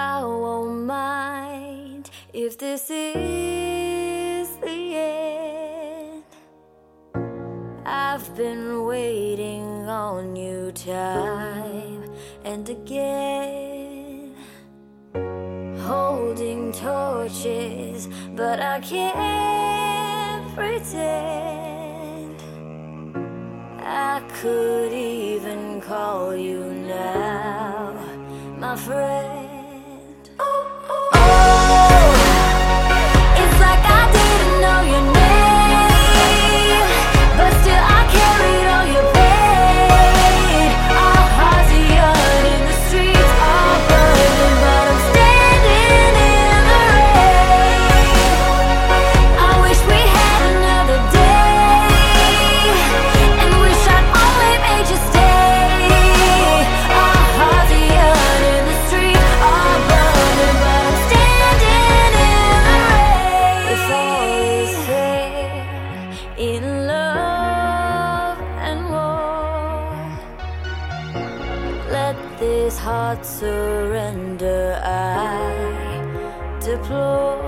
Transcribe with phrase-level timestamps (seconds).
[0.00, 6.22] I won't mind if this is the end.
[7.84, 12.12] I've been waiting on you time
[12.44, 14.36] and again,
[15.80, 22.40] holding torches, but I can't pretend.
[23.80, 27.94] I could even call you now,
[28.58, 29.37] my friend.
[66.38, 69.90] in love and war.
[71.90, 75.98] Let this heart surrender, I
[76.60, 77.42] deplore.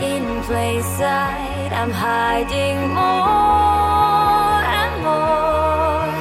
[0.00, 6.14] In plain sight, I'm hiding more and more.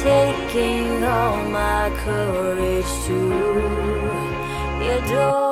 [0.00, 3.18] Taking all my courage to
[4.84, 5.43] your door.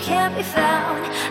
[0.00, 1.29] can't be found.